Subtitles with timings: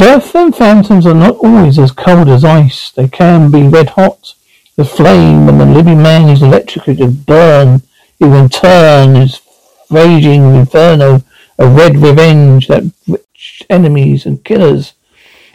[0.00, 2.90] Death and phantoms are not always as cold as ice.
[2.90, 4.34] They can be red hot.
[4.76, 7.82] The flame when the living man is electrocuted, burn,
[8.18, 9.42] even turn his
[9.90, 11.22] raging inferno,
[11.58, 14.94] a red revenge that rich enemies and killers,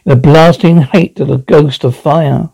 [0.06, 2.52] in a blasting hate of the ghost of fire.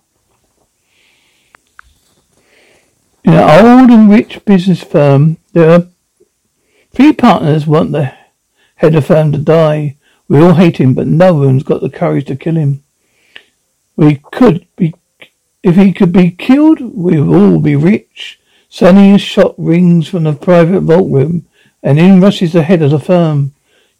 [3.26, 5.88] In an old and rich business firm, there are
[6.94, 8.14] three partners want the
[8.76, 9.98] head of firm to die.
[10.32, 12.86] We all hate him, but no one's got the courage to kill him.
[13.98, 14.96] We could be,
[15.62, 18.40] if he could be killed, we would all be rich.
[18.80, 21.48] A shot rings from the private vault room,
[21.84, 23.54] and in rushes the head of the firm.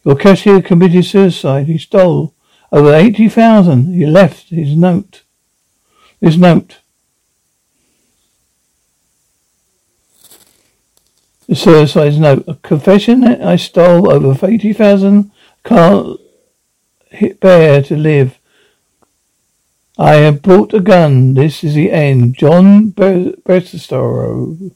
[0.06, 1.66] Your cashier committed suicide.
[1.66, 2.32] He stole
[2.72, 3.92] over eighty thousand.
[3.92, 5.24] He left his note.
[6.20, 6.78] This note.
[11.46, 12.44] The suicide note.
[12.48, 15.30] A confession I stole over eighty thousand.
[17.40, 18.38] Bear to live.
[19.98, 21.34] I have brought a gun.
[21.34, 22.36] This is the end.
[22.36, 24.72] John Bertestoro.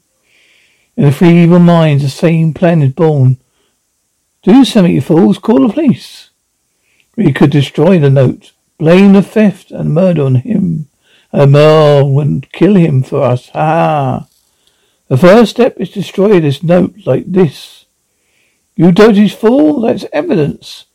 [0.95, 3.37] In the three evil minds, the same plan is born.
[4.43, 5.39] Do something, you fools.
[5.39, 6.29] Call the police.
[7.15, 8.51] We could destroy the note.
[8.77, 10.87] Blame the theft and murder on him.
[11.31, 13.49] And Merle would kill him for us.
[13.49, 14.27] Ha!
[15.07, 17.85] The first step is destroy this note like this.
[18.75, 20.86] You dirty fool, that's evidence.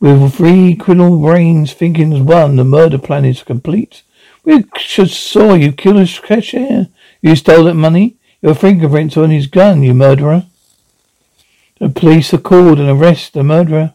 [0.00, 4.02] With three criminal brains thinking as one, the murder plan is complete.
[4.44, 6.88] We should saw you kill a cashier.
[7.20, 8.16] You stole that money.
[8.40, 10.46] Your fingerprints are on his gun, you murderer.
[11.78, 13.92] The police are called and arrest the murderer.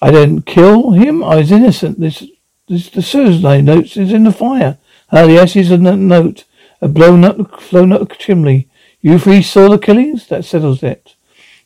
[0.00, 1.24] I didn't kill him.
[1.24, 1.98] I was innocent.
[1.98, 2.22] This,
[2.68, 4.78] this, the suicide note is in the fire.
[5.10, 6.44] Ah, the ashes of that note
[6.80, 8.68] are blown up, flown up the chimney.
[9.00, 10.28] You three saw the killings?
[10.28, 11.16] That settles it.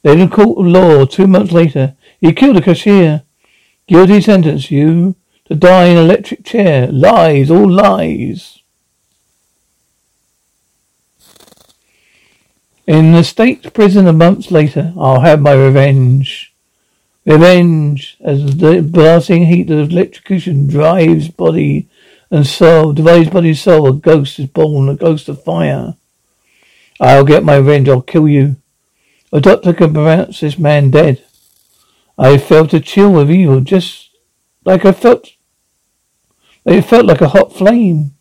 [0.02, 1.94] They in court of law two months later.
[2.22, 3.24] You killed a cashier.
[3.88, 5.16] Guilty sentence, you
[5.46, 6.86] to die in an electric chair.
[6.86, 8.60] Lies, all lies.
[12.86, 16.54] In the state prison a month later, I'll have my revenge.
[17.26, 21.88] Revenge, as the blasting heat of electrocution drives body
[22.30, 25.96] and soul, divides body and soul, a ghost is born, a ghost of fire.
[27.00, 28.56] I'll get my revenge, I'll kill you.
[29.32, 31.24] A doctor can pronounce this man dead.
[32.18, 34.10] I felt a chill of evil, just
[34.64, 35.32] like I felt.
[36.64, 38.12] It felt like a hot flame.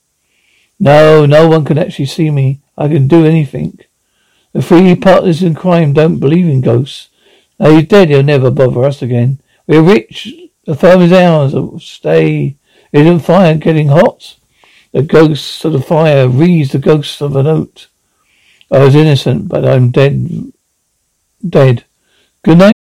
[0.79, 2.61] No, no one can actually see me.
[2.77, 3.79] I can do anything.
[4.53, 7.09] The three partners in crime don't believe in ghosts.
[7.59, 9.39] Now he's dead, he'll never bother us again.
[9.67, 10.33] We're rich.
[10.65, 11.53] The firm is ours.
[11.53, 12.55] Oh, stay.
[12.91, 14.35] Isn't fire getting hot?
[14.91, 17.87] The ghosts of the fire reads the ghosts of a note.
[18.71, 20.51] I was innocent, but I'm dead.
[21.47, 21.85] Dead.
[22.43, 22.80] Good night.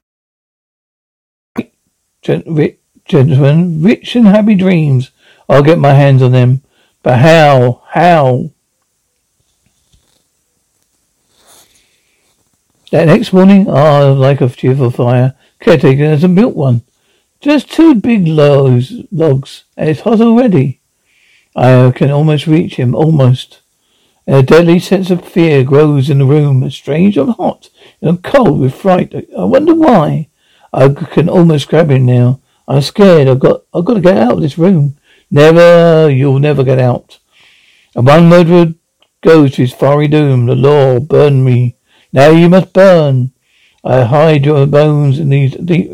[2.27, 5.11] Ri- gentlemen, rich and happy dreams.
[5.49, 6.61] I'll get my hands on them.
[7.03, 7.81] But how?
[7.89, 8.51] How?
[12.91, 16.81] That next morning, ah, like a cheerful fire, caretaker hasn't built one.
[17.39, 20.81] Just two big logs, logs, and it's hot already.
[21.55, 23.61] I can almost reach him, almost.
[24.27, 27.69] A deadly sense of fear grows in the room, strange and hot,
[28.01, 29.13] and cold with fright.
[29.37, 30.27] I wonder why.
[30.73, 32.39] I can almost grab him now.
[32.67, 33.27] I'm scared.
[33.27, 34.97] I've got, I've got to get out of this room.
[35.29, 37.19] Never, you'll never get out.
[37.95, 38.73] And one murderer
[39.21, 40.45] goes to his fiery doom.
[40.45, 41.75] The law burn me.
[42.13, 43.31] Now you must burn.
[43.83, 45.91] I hide your bones in these deep,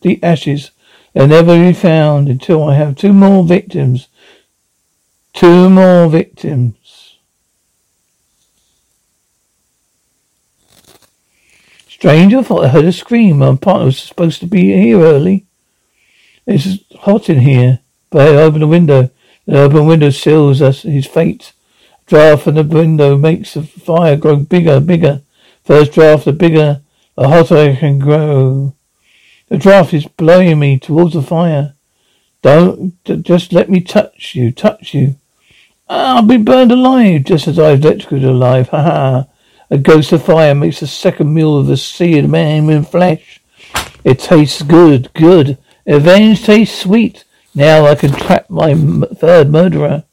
[0.00, 0.70] deep ashes.
[1.12, 4.08] They'll never be found until I have two more victims.
[5.32, 6.76] Two more victims.
[12.00, 13.40] Strange, I thought I heard a scream.
[13.40, 15.44] My partner was supposed to be here early.
[16.46, 17.80] It's hot in here.
[18.08, 19.10] But I open the window.
[19.44, 21.52] The open window seals us his fate.
[22.06, 25.20] Draft from the window makes the fire grow bigger, bigger.
[25.62, 26.80] First draft, the bigger,
[27.18, 28.74] the hotter I can grow.
[29.50, 31.74] The draft is blowing me towards the fire.
[32.40, 35.16] Don't just let me touch you, touch you.
[35.86, 38.70] Ah, I'll be burned alive, just as I was electrocuted alive.
[38.70, 39.26] Ha ha.
[39.72, 43.40] A ghost of fire makes a second meal of the seared man in flesh.
[44.02, 45.58] It tastes good, good.
[45.86, 47.24] Revenge tastes sweet.
[47.54, 50.04] Now I can trap my m- third murderer.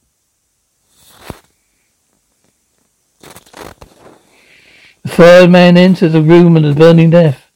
[5.03, 7.49] The third man enters the room of the burning death.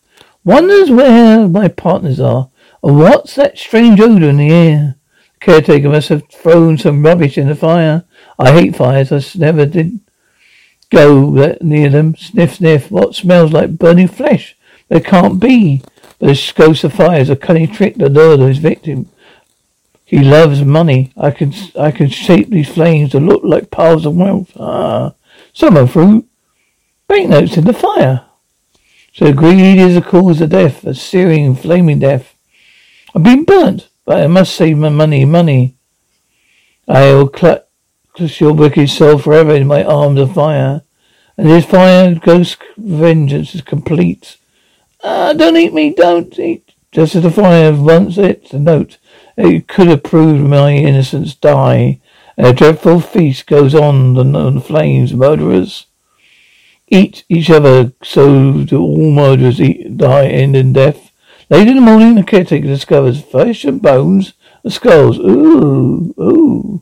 [0.43, 2.49] Wonders where my partners are.
[2.83, 4.95] And what's that strange odor in the air?
[5.35, 8.05] The caretaker must have thrown some rubbish in the fire.
[8.39, 9.11] I hate fires.
[9.11, 9.99] I never did
[10.91, 12.15] go near them.
[12.15, 12.91] Sniff, sniff.
[12.91, 14.55] What smells like burning flesh?
[14.89, 15.81] There can't be.
[16.19, 19.09] But of fire is a cunning trick to lure his victim.
[20.05, 21.13] He loves money.
[21.17, 24.51] I can I can shape these flames to look like piles of wealth.
[24.59, 25.13] Ah,
[25.53, 26.25] someone threw
[27.07, 28.25] banknotes in the fire.
[29.13, 32.35] So greed is the cause of death, a searing, flaming death.
[33.15, 35.75] I've been burnt, but I must save my money, money.
[36.87, 37.65] I will clutch
[38.19, 40.81] your wicked soul forever in my arms of fire.
[41.37, 44.37] And this fire ghost vengeance is complete.
[45.03, 46.73] Ah, don't eat me, don't eat.
[46.91, 48.97] Just as the fire wants it, the note.
[49.37, 52.01] It could have proved my innocence die.
[52.37, 55.87] And a dreadful feast goes on the, the flames, murderers
[56.87, 61.11] eat each other, so do all murderers eat, die, end in death.
[61.49, 65.17] Late in the morning, the caretaker discovers flesh and bones and skulls.
[65.17, 66.81] Ooh, ooh.